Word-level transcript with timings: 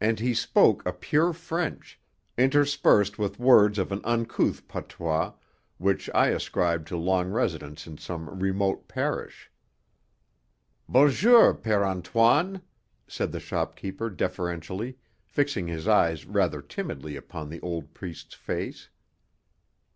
And 0.00 0.20
he 0.20 0.32
spoke 0.32 0.86
a 0.86 0.92
pure 0.92 1.32
French, 1.32 2.00
interspersed 2.38 3.18
with 3.18 3.40
words 3.40 3.80
of 3.80 3.90
an 3.90 4.00
uncouth 4.04 4.68
patois, 4.68 5.32
which 5.76 6.08
I 6.14 6.28
ascribed 6.28 6.86
to 6.86 6.96
long 6.96 7.32
residence 7.32 7.84
in 7.84 7.98
some 7.98 8.38
remote 8.38 8.86
parish. 8.86 9.50
"Bo'jour, 10.88 11.54
Père 11.54 11.84
Antoine," 11.84 12.62
said 13.08 13.32
the 13.32 13.40
shopkeeper 13.40 14.08
deferentially, 14.08 14.98
fixing 15.24 15.66
his 15.66 15.88
eyes 15.88 16.26
rather 16.26 16.62
timidly 16.62 17.16
upon 17.16 17.48
the 17.48 17.60
old 17.60 17.92
priest's 17.92 18.34
face. 18.36 18.88